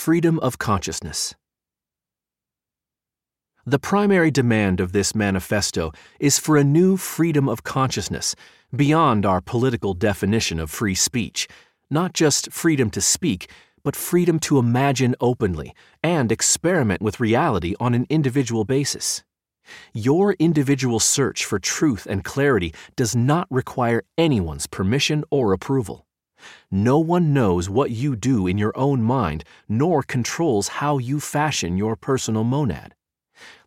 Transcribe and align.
freedom 0.00 0.38
of 0.38 0.56
consciousness. 0.56 1.34
The 3.66 3.78
primary 3.78 4.30
demand 4.30 4.80
of 4.80 4.92
this 4.92 5.14
manifesto 5.14 5.92
is 6.18 6.38
for 6.38 6.56
a 6.56 6.64
new 6.64 6.96
freedom 6.96 7.50
of 7.50 7.64
consciousness 7.64 8.34
beyond 8.74 9.26
our 9.26 9.42
political 9.42 9.92
definition 9.92 10.58
of 10.58 10.70
free 10.70 10.94
speech, 10.94 11.46
not 11.90 12.14
just 12.14 12.50
freedom 12.50 12.88
to 12.92 13.02
speak, 13.02 13.50
but 13.84 13.94
freedom 13.94 14.38
to 14.38 14.58
imagine 14.58 15.14
openly 15.20 15.74
and 16.02 16.32
experiment 16.32 17.02
with 17.02 17.20
reality 17.20 17.74
on 17.78 17.92
an 17.92 18.06
individual 18.08 18.64
basis. 18.64 19.22
Your 19.92 20.34
individual 20.38 20.98
search 20.98 21.44
for 21.44 21.58
truth 21.58 22.06
and 22.08 22.24
clarity 22.24 22.72
does 22.96 23.14
not 23.14 23.46
require 23.50 24.04
anyone's 24.16 24.66
permission 24.66 25.24
or 25.30 25.52
approval. 25.52 26.06
No 26.70 26.98
one 26.98 27.32
knows 27.32 27.68
what 27.68 27.90
you 27.90 28.16
do 28.16 28.46
in 28.46 28.58
your 28.58 28.72
own 28.76 29.02
mind, 29.02 29.44
nor 29.68 30.02
controls 30.02 30.68
how 30.68 30.98
you 30.98 31.20
fashion 31.20 31.76
your 31.76 31.96
personal 31.96 32.44
monad. 32.44 32.94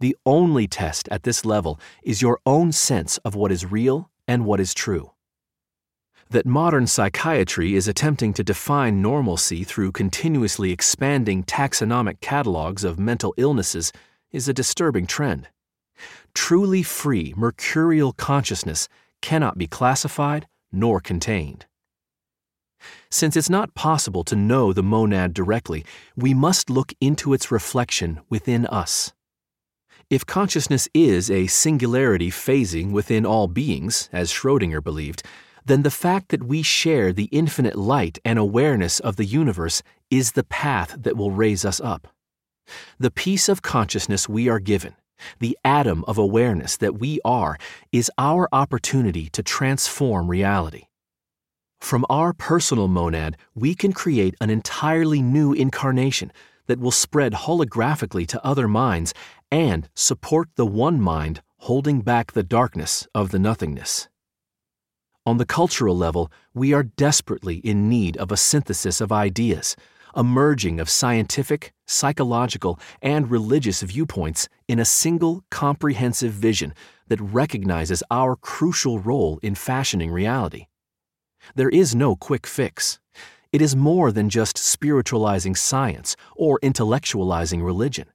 The 0.00 0.16
only 0.24 0.66
test 0.68 1.08
at 1.10 1.24
this 1.24 1.44
level 1.44 1.80
is 2.02 2.22
your 2.22 2.38
own 2.46 2.72
sense 2.72 3.18
of 3.18 3.34
what 3.34 3.50
is 3.50 3.70
real 3.70 4.10
and 4.26 4.44
what 4.44 4.60
is 4.60 4.74
true. 4.74 5.12
That 6.30 6.44
modern 6.44 6.86
psychiatry 6.86 7.74
is 7.74 7.88
attempting 7.88 8.34
to 8.34 8.44
define 8.44 9.00
normalcy 9.00 9.64
through 9.64 9.92
continuously 9.92 10.70
expanding 10.70 11.42
taxonomic 11.42 12.20
catalogs 12.20 12.84
of 12.84 12.98
mental 12.98 13.32
illnesses 13.38 13.92
is 14.30 14.46
a 14.46 14.52
disturbing 14.52 15.06
trend. 15.06 15.48
Truly 16.34 16.82
free 16.82 17.32
mercurial 17.36 18.12
consciousness 18.12 18.88
cannot 19.22 19.58
be 19.58 19.66
classified 19.66 20.46
nor 20.70 21.00
contained. 21.00 21.66
Since 23.10 23.36
it's 23.36 23.50
not 23.50 23.74
possible 23.74 24.24
to 24.24 24.36
know 24.36 24.72
the 24.72 24.82
monad 24.82 25.34
directly, 25.34 25.84
we 26.16 26.34
must 26.34 26.70
look 26.70 26.92
into 27.00 27.32
its 27.32 27.50
reflection 27.50 28.20
within 28.28 28.66
us. 28.66 29.12
If 30.10 30.24
consciousness 30.24 30.88
is 30.94 31.30
a 31.30 31.48
singularity 31.48 32.30
phasing 32.30 32.92
within 32.92 33.26
all 33.26 33.46
beings, 33.46 34.08
as 34.12 34.32
Schrödinger 34.32 34.82
believed, 34.82 35.22
then 35.66 35.82
the 35.82 35.90
fact 35.90 36.30
that 36.30 36.44
we 36.44 36.62
share 36.62 37.12
the 37.12 37.26
infinite 37.26 37.76
light 37.76 38.18
and 38.24 38.38
awareness 38.38 39.00
of 39.00 39.16
the 39.16 39.26
universe 39.26 39.82
is 40.10 40.32
the 40.32 40.44
path 40.44 40.96
that 40.98 41.16
will 41.16 41.30
raise 41.30 41.64
us 41.64 41.78
up. 41.80 42.08
The 42.98 43.10
piece 43.10 43.48
of 43.50 43.60
consciousness 43.60 44.28
we 44.28 44.48
are 44.48 44.60
given, 44.60 44.94
the 45.40 45.58
atom 45.64 46.04
of 46.08 46.16
awareness 46.16 46.78
that 46.78 46.98
we 46.98 47.20
are, 47.22 47.58
is 47.92 48.10
our 48.16 48.48
opportunity 48.50 49.28
to 49.30 49.42
transform 49.42 50.28
reality. 50.28 50.87
From 51.80 52.04
our 52.10 52.32
personal 52.32 52.88
monad, 52.88 53.36
we 53.54 53.74
can 53.74 53.92
create 53.92 54.34
an 54.40 54.50
entirely 54.50 55.22
new 55.22 55.52
incarnation 55.52 56.32
that 56.66 56.80
will 56.80 56.90
spread 56.90 57.32
holographically 57.32 58.26
to 58.28 58.44
other 58.44 58.68
minds 58.68 59.14
and 59.50 59.88
support 59.94 60.48
the 60.56 60.66
one 60.66 61.00
mind 61.00 61.42
holding 61.62 62.00
back 62.02 62.32
the 62.32 62.42
darkness 62.42 63.06
of 63.14 63.30
the 63.30 63.38
nothingness. 63.38 64.08
On 65.26 65.38
the 65.38 65.46
cultural 65.46 65.96
level, 65.96 66.30
we 66.54 66.72
are 66.72 66.84
desperately 66.84 67.56
in 67.56 67.88
need 67.88 68.16
of 68.16 68.32
a 68.32 68.36
synthesis 68.36 69.00
of 69.00 69.12
ideas, 69.12 69.76
a 70.14 70.24
merging 70.24 70.80
of 70.80 70.88
scientific, 70.88 71.72
psychological, 71.86 72.78
and 73.02 73.30
religious 73.30 73.82
viewpoints 73.82 74.48
in 74.68 74.78
a 74.78 74.84
single 74.84 75.44
comprehensive 75.50 76.32
vision 76.32 76.72
that 77.08 77.20
recognizes 77.20 78.02
our 78.10 78.36
crucial 78.36 79.00
role 79.00 79.38
in 79.42 79.54
fashioning 79.54 80.10
reality. 80.10 80.67
There 81.54 81.68
is 81.68 81.94
no 81.94 82.16
quick 82.16 82.46
fix. 82.46 82.98
It 83.52 83.62
is 83.62 83.74
more 83.74 84.12
than 84.12 84.28
just 84.28 84.58
spiritualizing 84.58 85.54
science 85.54 86.16
or 86.36 86.60
intellectualizing 86.60 87.64
religion. 87.64 88.08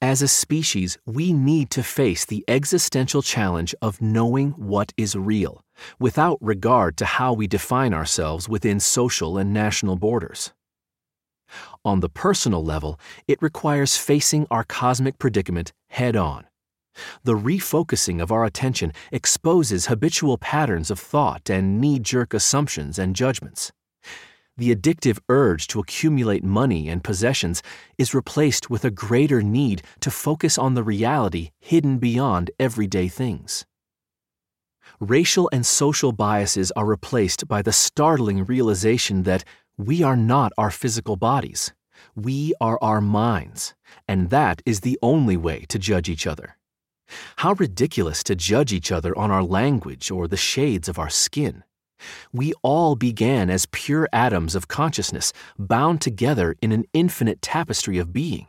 As 0.00 0.22
a 0.22 0.28
species, 0.28 0.96
we 1.06 1.32
need 1.32 1.70
to 1.70 1.82
face 1.82 2.24
the 2.24 2.44
existential 2.46 3.20
challenge 3.20 3.74
of 3.82 4.00
knowing 4.00 4.52
what 4.52 4.92
is 4.96 5.16
real, 5.16 5.64
without 5.98 6.38
regard 6.40 6.96
to 6.98 7.04
how 7.04 7.32
we 7.32 7.46
define 7.46 7.92
ourselves 7.92 8.48
within 8.48 8.78
social 8.80 9.36
and 9.36 9.52
national 9.52 9.96
borders. 9.96 10.52
On 11.84 12.00
the 12.00 12.08
personal 12.08 12.64
level, 12.64 13.00
it 13.26 13.42
requires 13.42 13.96
facing 13.96 14.46
our 14.50 14.64
cosmic 14.64 15.18
predicament 15.18 15.72
head 15.88 16.14
on. 16.14 16.47
The 17.24 17.34
refocusing 17.34 18.20
of 18.22 18.32
our 18.32 18.44
attention 18.44 18.92
exposes 19.12 19.86
habitual 19.86 20.38
patterns 20.38 20.90
of 20.90 20.98
thought 20.98 21.50
and 21.50 21.80
knee 21.80 21.98
jerk 21.98 22.34
assumptions 22.34 22.98
and 22.98 23.16
judgments 23.16 23.72
the 24.58 24.74
addictive 24.74 25.18
urge 25.28 25.68
to 25.68 25.78
accumulate 25.78 26.44
money 26.44 26.88
and 26.88 27.02
possessions 27.02 27.62
is 27.96 28.12
replaced 28.12 28.68
with 28.68 28.84
a 28.84 28.90
greater 28.90 29.40
need 29.40 29.82
to 30.00 30.10
focus 30.10 30.58
on 30.58 30.74
the 30.74 30.82
reality 30.82 31.50
hidden 31.60 31.98
beyond 31.98 32.50
everyday 32.58 33.08
things. 33.08 33.64
Racial 35.00 35.48
and 35.52 35.64
social 35.64 36.10
biases 36.10 36.72
are 36.72 36.84
replaced 36.84 37.46
by 37.46 37.62
the 37.62 37.72
startling 37.72 38.44
realization 38.44 39.22
that 39.22 39.44
we 39.76 40.02
are 40.02 40.16
not 40.16 40.52
our 40.58 40.72
physical 40.72 41.14
bodies. 41.16 41.72
We 42.16 42.52
are 42.60 42.78
our 42.82 43.00
minds, 43.00 43.74
and 44.08 44.30
that 44.30 44.60
is 44.66 44.80
the 44.80 44.98
only 45.02 45.36
way 45.36 45.66
to 45.68 45.78
judge 45.78 46.08
each 46.08 46.26
other. 46.26 46.57
How 47.36 47.54
ridiculous 47.54 48.22
to 48.24 48.36
judge 48.36 48.72
each 48.72 48.92
other 48.92 49.16
on 49.16 49.30
our 49.30 49.42
language 49.42 50.10
or 50.10 50.28
the 50.28 50.36
shades 50.36 50.88
of 50.88 50.98
our 50.98 51.10
skin. 51.10 51.64
We 52.32 52.52
all 52.62 52.94
began 52.94 53.50
as 53.50 53.66
pure 53.66 54.08
atoms 54.12 54.54
of 54.54 54.68
consciousness, 54.68 55.32
bound 55.58 56.00
together 56.00 56.54
in 56.62 56.72
an 56.72 56.84
infinite 56.92 57.42
tapestry 57.42 57.98
of 57.98 58.12
being. 58.12 58.46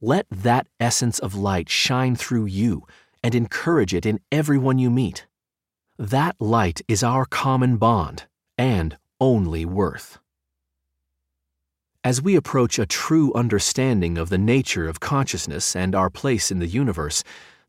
Let 0.00 0.26
that 0.30 0.66
essence 0.78 1.18
of 1.18 1.34
light 1.34 1.68
shine 1.68 2.16
through 2.16 2.46
you 2.46 2.86
and 3.22 3.34
encourage 3.34 3.94
it 3.94 4.06
in 4.06 4.20
everyone 4.30 4.78
you 4.78 4.90
meet. 4.90 5.26
That 5.98 6.36
light 6.38 6.82
is 6.86 7.02
our 7.02 7.24
common 7.24 7.76
bond 7.76 8.24
and 8.58 8.98
only 9.20 9.64
worth. 9.64 10.18
As 12.04 12.22
we 12.22 12.36
approach 12.36 12.78
a 12.78 12.86
true 12.86 13.32
understanding 13.34 14.16
of 14.16 14.28
the 14.28 14.38
nature 14.38 14.88
of 14.88 15.00
consciousness 15.00 15.74
and 15.74 15.94
our 15.94 16.10
place 16.10 16.52
in 16.52 16.60
the 16.60 16.68
universe, 16.68 17.24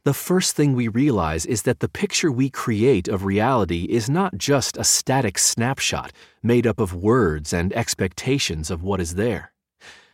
the 0.08 0.14
first 0.14 0.56
thing 0.56 0.72
we 0.72 0.88
realize 0.88 1.46
is 1.46 1.64
that 1.64 1.82
the 1.82 1.90
picture 1.90 2.32
we 2.32 2.50
create 2.50 3.10
of 3.10 3.26
reality 3.26 3.84
is 3.90 4.10
not 4.10 4.38
just 4.38 4.78
a 4.78 4.84
static 4.86 5.38
snapshot 5.38 6.14
made 6.42 6.66
up 6.66 6.80
of 6.80 6.94
words 6.94 7.52
and 7.52 7.74
expectations 7.74 8.72
of 8.72 8.82
what 8.82 9.02
is 9.02 9.16
there. 9.16 9.52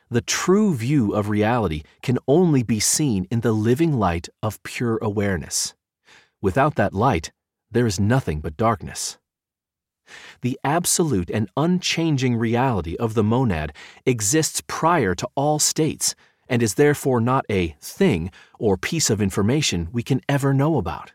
The 0.10 0.22
true 0.22 0.74
view 0.74 1.14
of 1.14 1.30
reality 1.30 1.84
can 2.02 2.18
only 2.28 2.64
be 2.64 2.80
seen 2.80 3.28
in 3.30 3.42
the 3.42 3.52
living 3.52 3.94
light 4.00 4.30
of 4.42 4.64
pure 4.64 4.98
awareness. 5.00 5.76
Without 6.42 6.74
that 6.74 6.96
light, 6.96 7.32
there 7.70 7.86
is 7.86 8.00
nothing 8.00 8.42
but 8.42 8.58
darkness. 8.58 9.20
The 10.42 10.60
absolute 10.64 11.30
and 11.30 11.52
unchanging 11.56 12.36
reality 12.38 12.96
of 12.96 13.14
the 13.14 13.24
monad 13.24 13.74
exists 14.08 14.64
prior 14.66 15.14
to 15.14 15.30
all 15.36 15.60
states 15.60 16.16
and 16.54 16.62
is 16.62 16.76
therefore 16.76 17.20
not 17.20 17.44
a 17.50 17.76
thing 17.82 18.30
or 18.60 18.78
piece 18.78 19.10
of 19.10 19.20
information 19.20 19.90
we 19.92 20.04
can 20.04 20.22
ever 20.30 20.54
know 20.54 20.78
about. 20.78 21.12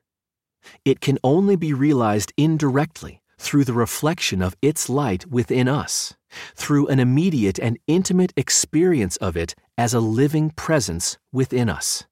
It 0.84 1.00
can 1.00 1.16
only 1.22 1.54
be 1.54 1.72
realized 1.72 2.32
indirectly 2.36 3.22
through 3.38 3.64
the 3.64 3.72
reflection 3.72 4.42
of 4.42 4.56
its 4.60 4.88
light 4.88 5.30
within 5.30 5.68
us, 5.68 6.14
through 6.56 6.88
an 6.88 6.98
immediate 6.98 7.56
and 7.60 7.78
intimate 7.86 8.32
experience 8.36 9.16
of 9.18 9.36
it 9.36 9.54
as 9.78 9.94
a 9.94 10.00
living 10.00 10.50
presence 10.50 11.18
within 11.30 11.68
us. 11.68 12.04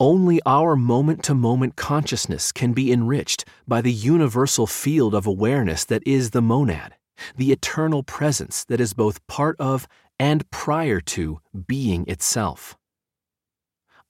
Only 0.00 0.40
our 0.46 0.74
moment 0.74 1.22
to 1.24 1.34
moment 1.34 1.76
consciousness 1.76 2.50
can 2.50 2.72
be 2.72 2.90
enriched 2.90 3.44
by 3.68 3.82
the 3.82 3.92
universal 3.92 4.66
field 4.66 5.14
of 5.14 5.26
awareness 5.26 5.84
that 5.84 6.02
is 6.06 6.30
the 6.30 6.40
monad, 6.40 6.94
the 7.36 7.52
eternal 7.52 8.02
presence 8.02 8.64
that 8.64 8.80
is 8.80 8.94
both 8.94 9.24
part 9.26 9.54
of 9.58 9.86
and 10.22 10.48
prior 10.52 11.00
to 11.00 11.40
being 11.66 12.04
itself. 12.06 12.76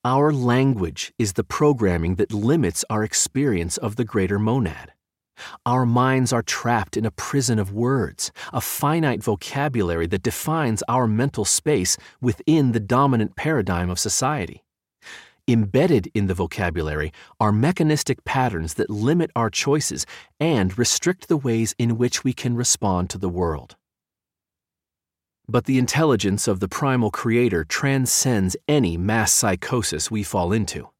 Our 0.05 0.31
language 0.31 1.15
is 1.19 1.33
the 1.33 1.43
programming 1.43 2.17
that 2.17 2.35
limits 2.35 2.85
our 2.91 3.03
experience 3.03 3.79
of 3.79 3.97
the 3.97 4.05
greater 4.05 4.39
monad. 4.39 4.93
Our 5.65 5.87
minds 5.87 6.31
are 6.31 6.43
trapped 6.43 6.99
in 6.99 7.07
a 7.07 7.11
prison 7.11 7.59
of 7.59 7.73
words, 7.73 8.31
a 8.53 8.61
finite 8.61 9.23
vocabulary 9.23 10.07
that 10.09 10.23
defines 10.23 10.83
our 10.87 11.07
mental 11.07 11.47
space 11.47 11.97
within 12.21 12.73
the 12.73 12.87
dominant 12.99 13.35
paradigm 13.35 13.89
of 13.89 13.99
society. 13.99 14.63
Embedded 15.49 16.11
in 16.13 16.27
the 16.27 16.35
vocabulary 16.35 17.11
are 17.41 17.53
mechanistic 17.53 18.23
patterns 18.27 18.75
that 18.75 18.91
limit 18.91 19.31
our 19.35 19.49
choices 19.49 20.05
and 20.39 20.77
restrict 20.77 21.29
the 21.29 21.39
ways 21.39 21.75
in 21.79 21.97
which 21.97 22.23
we 22.23 22.35
can 22.35 22.55
respond 22.55 23.09
to 23.09 23.17
the 23.17 23.31
world. 23.31 23.77
But 25.49 25.65
the 25.65 25.79
intelligence 25.79 26.47
of 26.49 26.61
the 26.61 26.69
primal 26.69 27.11
creator 27.11 27.65
transcends 27.65 28.57
any 28.69 28.97
mass 28.97 29.33
psychosis 29.33 30.11
we 30.11 30.23
fall 30.23 30.53
into. 30.53 30.91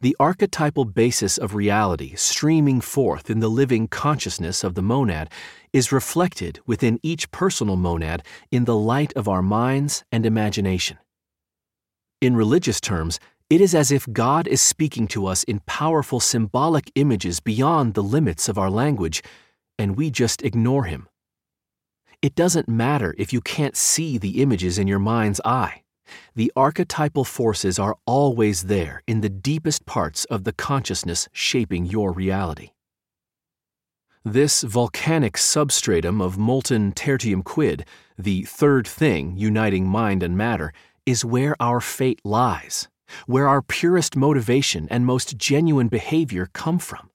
The 0.00 0.16
archetypal 0.18 0.86
basis 0.86 1.36
of 1.36 1.54
reality 1.54 2.14
streaming 2.14 2.80
forth 2.80 3.28
in 3.28 3.40
the 3.40 3.50
living 3.50 3.88
consciousness 3.88 4.64
of 4.64 4.74
the 4.74 4.82
monad 4.82 5.30
is 5.72 5.92
reflected 5.92 6.60
within 6.66 6.98
each 7.02 7.30
personal 7.30 7.76
monad 7.76 8.24
in 8.50 8.64
the 8.64 8.76
light 8.76 9.12
of 9.14 9.28
our 9.28 9.42
minds 9.42 10.02
and 10.10 10.24
imagination. 10.24 10.96
In 12.22 12.34
religious 12.34 12.80
terms, 12.80 13.20
it 13.50 13.60
is 13.60 13.74
as 13.74 13.92
if 13.92 14.10
God 14.10 14.48
is 14.48 14.62
speaking 14.62 15.06
to 15.08 15.26
us 15.26 15.42
in 15.44 15.60
powerful 15.66 16.20
symbolic 16.20 16.90
images 16.94 17.40
beyond 17.40 17.92
the 17.94 18.02
limits 18.02 18.48
of 18.48 18.56
our 18.56 18.70
language, 18.70 19.22
and 19.78 19.96
we 19.96 20.10
just 20.10 20.42
ignore 20.42 20.84
Him. 20.84 21.09
It 22.22 22.34
doesn't 22.34 22.68
matter 22.68 23.14
if 23.16 23.32
you 23.32 23.40
can't 23.40 23.74
see 23.74 24.18
the 24.18 24.42
images 24.42 24.78
in 24.78 24.86
your 24.86 24.98
mind's 24.98 25.40
eye. 25.42 25.84
The 26.34 26.52
archetypal 26.54 27.24
forces 27.24 27.78
are 27.78 27.96
always 28.04 28.64
there 28.64 29.02
in 29.06 29.22
the 29.22 29.30
deepest 29.30 29.86
parts 29.86 30.26
of 30.26 30.44
the 30.44 30.52
consciousness 30.52 31.28
shaping 31.32 31.86
your 31.86 32.12
reality. 32.12 32.72
This 34.22 34.60
volcanic 34.60 35.38
substratum 35.38 36.20
of 36.20 36.36
molten 36.36 36.92
tertium 36.92 37.42
quid, 37.42 37.86
the 38.18 38.42
third 38.42 38.86
thing 38.86 39.38
uniting 39.38 39.86
mind 39.86 40.22
and 40.22 40.36
matter, 40.36 40.74
is 41.06 41.24
where 41.24 41.56
our 41.58 41.80
fate 41.80 42.20
lies, 42.22 42.86
where 43.24 43.48
our 43.48 43.62
purest 43.62 44.14
motivation 44.14 44.86
and 44.90 45.06
most 45.06 45.38
genuine 45.38 45.88
behavior 45.88 46.50
come 46.52 46.78
from. 46.78 47.08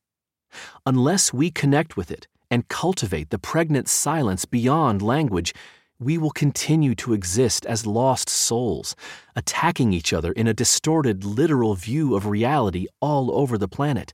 Unless 0.83 1.31
we 1.31 1.51
connect 1.51 1.95
with 1.95 2.09
it 2.09 2.27
and 2.49 2.67
cultivate 2.67 3.29
the 3.29 3.39
pregnant 3.39 3.87
silence 3.87 4.45
beyond 4.45 5.01
language, 5.01 5.53
we 5.99 6.17
will 6.17 6.31
continue 6.31 6.93
to 6.95 7.13
exist 7.13 7.65
as 7.65 7.85
lost 7.85 8.29
souls, 8.29 8.95
attacking 9.35 9.93
each 9.93 10.11
other 10.11 10.31
in 10.33 10.47
a 10.47 10.53
distorted 10.53 11.23
literal 11.23 11.75
view 11.75 12.15
of 12.15 12.25
reality 12.25 12.87
all 12.99 13.33
over 13.33 13.57
the 13.57 13.67
planet, 13.67 14.13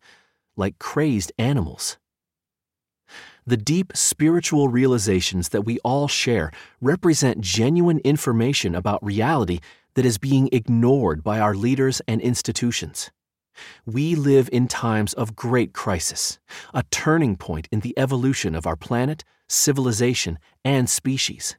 like 0.56 0.78
crazed 0.80 1.32
animals. 1.38 1.98
The 3.46 3.58
deep 3.58 3.94
spiritual 3.96 4.68
realizations 4.68 5.50
that 5.50 5.64
we 5.64 5.80
all 5.80 6.08
share 6.08 6.52
represent 6.80 7.42
genuine 7.42 8.00
information 8.00 8.76
about 8.76 9.04
reality 9.04 9.60
that 9.96 10.06
is 10.06 10.20
being 10.20 10.48
ignored 10.52 11.24
by 11.24 11.40
our 11.40 11.56
leaders 11.56 12.02
and 12.08 12.22
institutions. 12.22 13.12
We 13.86 14.16
live 14.16 14.50
in 14.52 14.68
times 14.68 15.14
of 15.14 15.36
great 15.36 15.74
crisis, 15.74 16.40
a 16.74 16.84
turning 16.92 17.36
point 17.36 17.68
in 17.72 17.82
the 17.82 17.98
evolution 17.98 18.56
of 18.56 18.66
our 18.66 18.76
planet, 18.76 19.24
civilization, 19.50 20.40
and 20.64 20.90
species. 20.90 21.58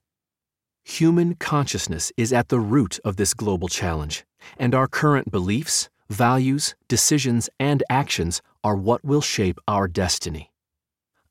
Human 0.85 1.35
consciousness 1.37 2.13
is 2.17 2.33
at 2.33 2.49
the 2.49 2.61
root 2.61 2.99
of 3.05 3.17
this 3.17 3.35
global 3.35 3.69
challenge, 3.69 4.25
and 4.57 4.75
our 4.75 4.89
current 4.89 5.31
beliefs, 5.31 5.89
values, 6.11 6.75
decisions, 6.89 7.49
and 7.61 7.83
actions 7.89 8.43
are 8.65 8.77
what 8.77 9.05
will 9.05 9.21
shape 9.21 9.59
our 9.69 9.87
destiny. 9.87 10.53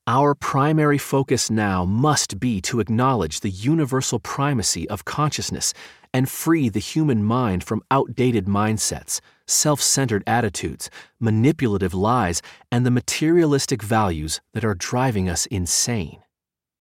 Our 0.08 0.34
primary 0.34 0.98
focus 0.98 1.52
now 1.52 1.86
must 1.86 2.40
be 2.40 2.60
to 2.62 2.80
acknowledge 2.80 3.42
the 3.42 3.52
universal 3.52 4.20
primacy 4.20 4.90
of 4.90 5.06
consciousness 5.06 5.74
and 6.14 6.28
free 6.28 6.70
the 6.70 6.80
human 6.80 7.24
mind 7.24 7.64
from 7.64 7.84
outdated 7.92 8.46
mindsets, 8.46 9.22
self 9.52 9.82
centered 9.82 10.24
attitudes, 10.26 10.90
manipulative 11.20 11.94
lies, 11.94 12.42
and 12.72 12.86
the 12.86 12.92
materialistic 12.92 13.84
values 13.84 14.42
that 14.54 14.66
are 14.66 14.74
driving 14.74 15.30
us 15.30 15.46
insane. 15.48 16.22